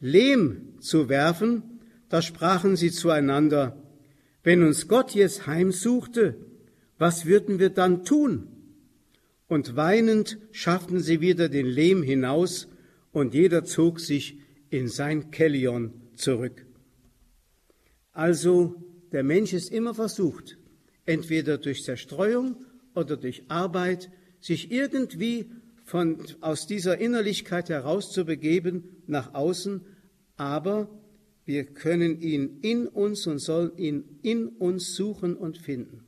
[0.00, 3.82] Lehm zu werfen, da sprachen sie zueinander,
[4.42, 6.36] wenn uns Gott jetzt heimsuchte,
[6.98, 8.48] was würden wir dann tun?
[9.46, 12.68] Und weinend schafften sie wieder den Lehm hinaus,
[13.12, 14.38] und jeder zog sich
[14.70, 16.66] in sein Kellion zurück.
[18.12, 18.74] Also
[19.12, 20.58] der Mensch ist immer versucht,
[21.06, 25.50] entweder durch Zerstreuung oder durch Arbeit, sich irgendwie
[25.84, 29.80] von, aus dieser Innerlichkeit herauszubegeben nach außen,
[30.36, 30.88] aber
[31.44, 36.04] wir können ihn in uns und sollen ihn in uns suchen und finden.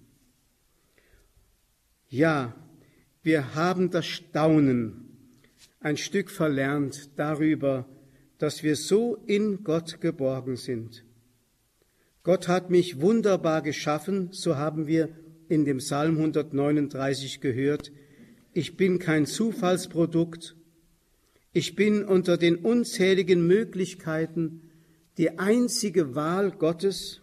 [2.08, 2.54] Ja,
[3.22, 5.09] wir haben das Staunen
[5.80, 7.88] ein Stück verlernt darüber,
[8.38, 11.04] dass wir so in Gott geborgen sind.
[12.22, 15.08] Gott hat mich wunderbar geschaffen, so haben wir
[15.48, 17.92] in dem Psalm 139 gehört.
[18.52, 20.54] Ich bin kein Zufallsprodukt.
[21.52, 24.70] Ich bin unter den unzähligen Möglichkeiten
[25.18, 27.20] die einzige Wahl Gottes.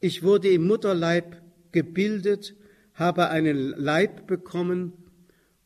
[0.00, 2.56] Ich wurde im Mutterleib gebildet,
[2.94, 4.92] habe einen Leib bekommen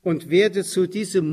[0.02, 1.30] und werde zu diesem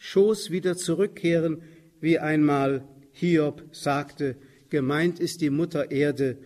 [0.00, 1.62] Mutterschoß wieder zurückkehren,
[2.00, 4.36] wie einmal Hiob sagte,
[4.70, 6.38] gemeint ist die Mutter Erde,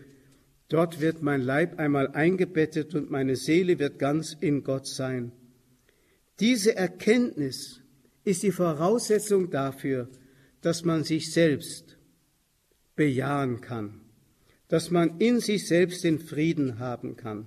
[0.71, 5.31] Dort wird mein Leib einmal eingebettet und meine Seele wird ganz in Gott sein.
[6.41, 7.83] Diese Erkenntnis
[8.25, 10.09] ist die Voraussetzung dafür,
[10.63, 11.99] dass man sich selbst
[12.97, 14.01] bejahen kann,
[14.69, 17.47] dass man in sich selbst den Frieden haben kann.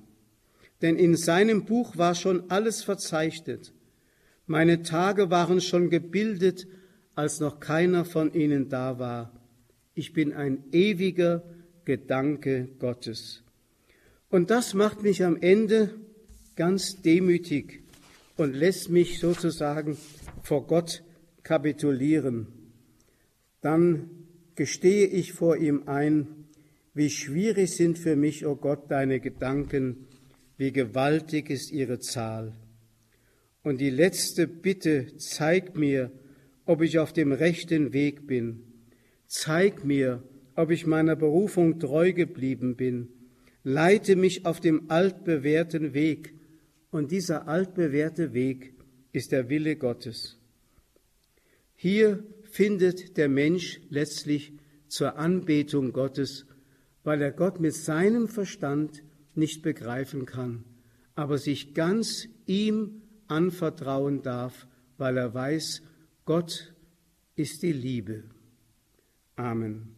[0.84, 3.74] Denn in seinem Buch war schon alles verzeichnet.
[4.50, 6.68] Meine Tage waren schon gebildet,
[7.16, 9.34] als noch keiner von ihnen da war.
[9.93, 11.43] Ich bin ein ewiger
[11.84, 13.43] Gedanke Gottes.
[14.30, 15.95] Und das macht mich am Ende
[16.56, 17.82] ganz demütig
[18.38, 19.98] und lässt mich sozusagen
[20.43, 21.04] vor Gott
[21.43, 22.48] kapitulieren.
[23.60, 24.10] Dann
[24.56, 26.48] gestehe ich vor ihm ein,
[26.93, 30.08] wie schwierig sind für mich, o oh Gott, deine Gedanken,
[30.56, 32.54] wie gewaltig ist ihre Zahl.
[33.68, 36.09] Und die letzte Bitte, zeig mir,
[36.63, 38.63] ob ich auf dem rechten Weg bin.
[39.26, 40.24] Zeig mir,
[40.55, 43.09] ob ich meiner Berufung treu geblieben bin.
[43.65, 46.34] Leite mich auf dem altbewährten Weg.
[46.91, 48.74] Und dieser altbewährte Weg
[49.11, 50.39] ist der Wille Gottes.
[51.76, 54.53] Hier findet der Mensch letztlich
[54.88, 56.45] zur Anbetung Gottes,
[57.03, 59.03] weil er Gott mit seinem Verstand
[59.36, 60.63] nicht begreifen kann,
[61.15, 64.67] aber sich ganz ihm anvertrauen darf,
[64.97, 65.82] weil er weiß,
[66.25, 66.73] Gott
[67.36, 68.23] ist die Liebe.
[69.36, 69.95] Amen.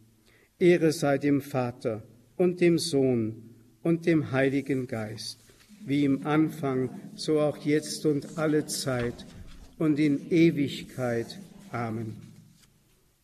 [0.58, 2.02] Ehre sei dem Vater
[2.36, 5.40] und dem Sohn und dem Heiligen Geist,
[5.84, 9.26] wie im Anfang, so auch jetzt und alle Zeit
[9.78, 11.38] und in Ewigkeit.
[11.72, 12.29] Amen.